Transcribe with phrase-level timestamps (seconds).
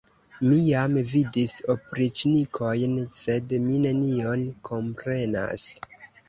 [0.43, 5.69] Mi jam vidis opriĉnikojn, sed mi nenion komprenas.